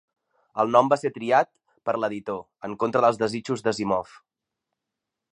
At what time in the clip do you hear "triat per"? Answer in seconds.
1.17-1.93